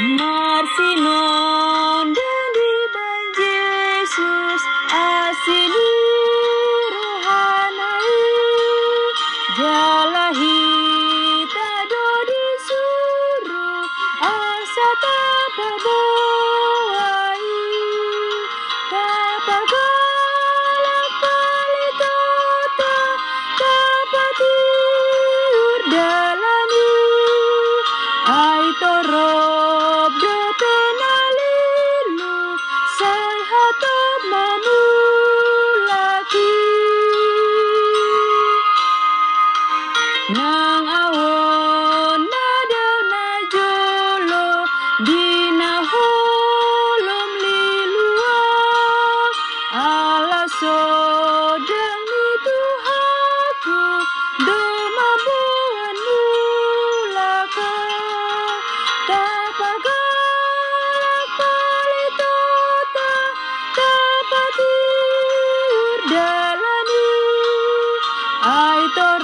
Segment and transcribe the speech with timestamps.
[0.00, 1.29] Marcelo.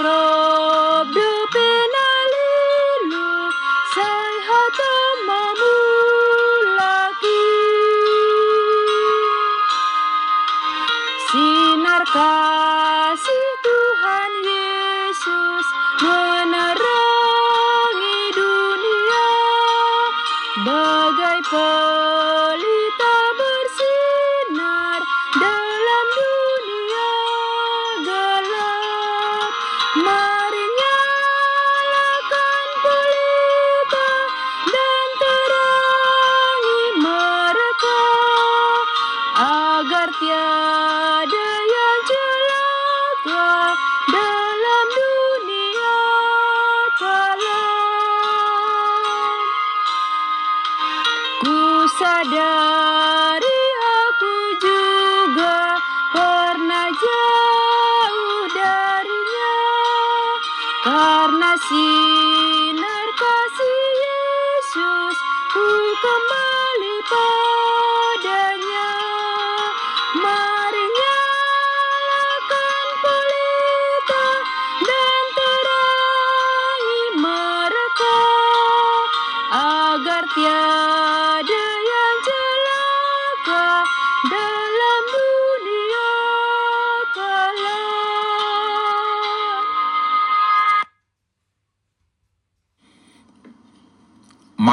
[0.09, 0.36] Oh.
[40.47, 41.46] da da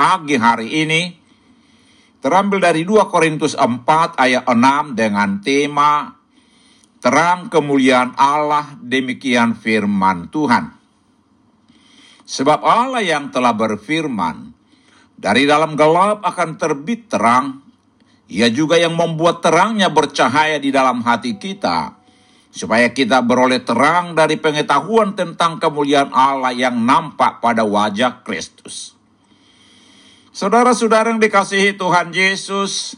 [0.00, 1.12] pagi hari ini
[2.24, 6.16] terambil dari 2 Korintus 4 ayat 6 dengan tema
[7.04, 10.72] terang kemuliaan Allah demikian firman Tuhan.
[12.24, 14.56] Sebab Allah yang telah berfirman,
[15.20, 17.60] dari dalam gelap akan terbit terang,
[18.32, 22.00] ia juga yang membuat terangnya bercahaya di dalam hati kita,
[22.48, 28.99] supaya kita beroleh terang dari pengetahuan tentang kemuliaan Allah yang nampak pada wajah Kristus.
[30.40, 32.96] Saudara-saudara yang dikasihi Tuhan Yesus,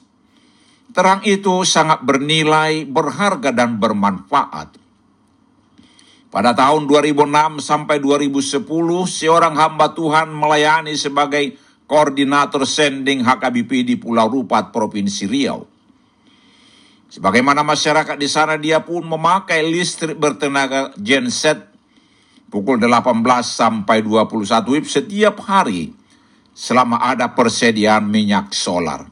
[0.95, 4.79] terang itu sangat bernilai, berharga, dan bermanfaat.
[6.31, 8.63] Pada tahun 2006 sampai 2010,
[9.11, 11.59] seorang hamba Tuhan melayani sebagai
[11.91, 15.67] koordinator sending HKBP di Pulau Rupat, Provinsi Riau.
[17.11, 21.59] Sebagaimana masyarakat di sana, dia pun memakai listrik bertenaga genset
[22.55, 23.03] pukul 18
[23.43, 26.02] sampai 21 WIB setiap hari
[26.53, 29.09] selama ada persediaan minyak solar.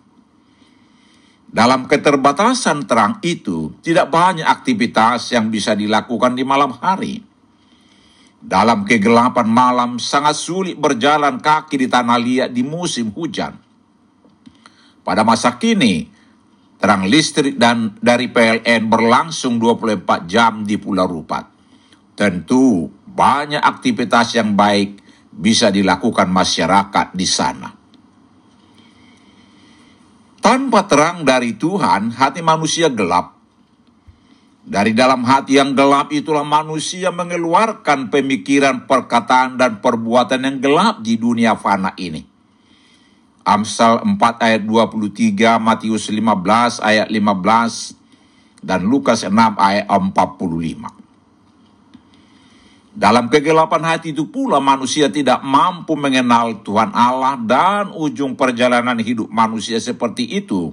[1.51, 7.27] Dalam keterbatasan terang itu, tidak banyak aktivitas yang bisa dilakukan di malam hari.
[8.39, 13.59] Dalam kegelapan malam, sangat sulit berjalan kaki di tanah liat di musim hujan.
[15.03, 16.07] Pada masa kini,
[16.79, 21.51] terang listrik dan dari PLN berlangsung 24 jam di Pulau Rupat.
[22.15, 27.71] Tentu banyak aktivitas yang baik bisa dilakukan masyarakat di sana.
[30.41, 33.37] Tanpa terang dari Tuhan, hati manusia gelap.
[34.61, 41.17] Dari dalam hati yang gelap itulah manusia mengeluarkan pemikiran, perkataan, dan perbuatan yang gelap di
[41.21, 42.25] dunia fana ini.
[43.45, 47.97] Amsal 4 ayat 23, Matius 15 ayat 15,
[48.61, 51.00] dan Lukas 6 ayat 45.
[53.01, 59.33] Dalam kegelapan hati itu pula manusia tidak mampu mengenal Tuhan Allah dan ujung perjalanan hidup
[59.33, 60.69] manusia seperti itu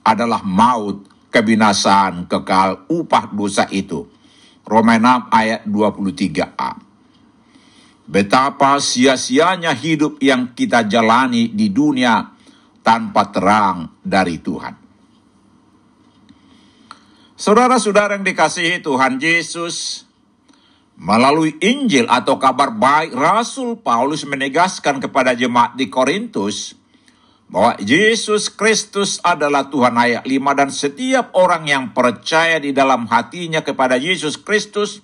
[0.00, 4.08] adalah maut, kebinasaan, kekal, upah dosa itu.
[4.64, 6.72] Roma 6 ayat 23a.
[8.08, 12.32] Betapa sia-sianya hidup yang kita jalani di dunia
[12.80, 14.74] tanpa terang dari Tuhan.
[17.36, 20.08] Saudara-saudara yang dikasihi Tuhan Yesus,
[21.02, 26.78] Melalui Injil atau kabar baik, Rasul Paulus menegaskan kepada jemaat di Korintus
[27.50, 33.66] bahwa Yesus Kristus adalah Tuhan ayat 5 dan setiap orang yang percaya di dalam hatinya
[33.66, 35.02] kepada Yesus Kristus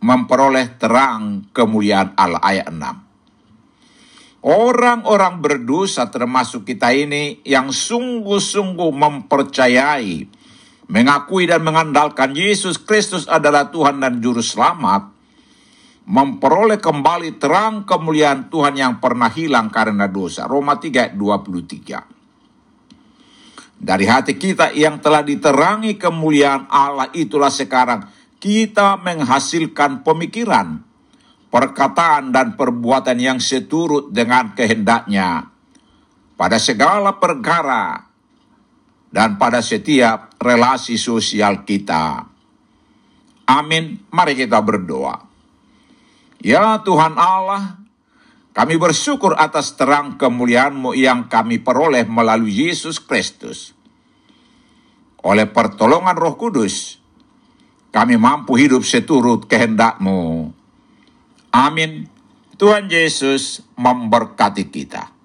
[0.00, 4.48] memperoleh terang kemuliaan Allah ayat 6.
[4.48, 10.24] Orang-orang berdosa termasuk kita ini yang sungguh-sungguh mempercayai
[10.88, 15.17] mengakui dan mengandalkan Yesus Kristus adalah Tuhan dan Juru Selamat,
[16.08, 20.48] memperoleh kembali terang kemuliaan Tuhan yang pernah hilang karena dosa.
[20.48, 22.16] Roma 3 23.
[23.78, 28.08] Dari hati kita yang telah diterangi kemuliaan Allah itulah sekarang
[28.40, 30.80] kita menghasilkan pemikiran,
[31.52, 35.46] perkataan dan perbuatan yang seturut dengan kehendaknya
[36.40, 38.08] pada segala perkara
[39.12, 42.24] dan pada setiap relasi sosial kita.
[43.48, 44.08] Amin.
[44.10, 45.27] Mari kita berdoa.
[46.38, 47.82] Ya Tuhan Allah,
[48.54, 53.74] kami bersyukur atas terang kemuliaan-Mu yang kami peroleh melalui Yesus Kristus.
[55.26, 57.02] Oleh pertolongan Roh Kudus,
[57.90, 60.54] kami mampu hidup seturut kehendak-Mu.
[61.50, 62.06] Amin.
[62.54, 65.17] Tuhan Yesus memberkati kita.